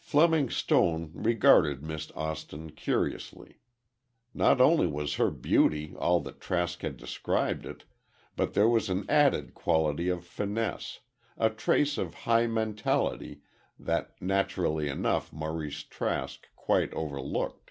Fleming 0.00 0.50
Stone 0.50 1.12
regarded 1.14 1.84
Miss 1.84 2.10
Austin 2.16 2.70
curiously. 2.72 3.60
Not 4.34 4.60
only 4.60 4.88
was 4.88 5.14
her 5.14 5.30
beauty 5.30 5.94
all 6.00 6.18
that 6.22 6.40
Trask 6.40 6.82
had 6.82 6.96
described 6.96 7.64
it, 7.64 7.84
but 8.34 8.54
there 8.54 8.68
was 8.68 8.90
an 8.90 9.06
added 9.08 9.54
quality 9.54 10.08
of 10.08 10.24
fineness, 10.26 10.98
a 11.36 11.48
trace 11.48 11.96
of 11.96 12.12
high 12.26 12.48
mentality, 12.48 13.42
that 13.78 14.20
naturally 14.20 14.88
enough 14.88 15.32
Maurice 15.32 15.84
Trask 15.84 16.48
quite 16.56 16.92
overlooked. 16.92 17.70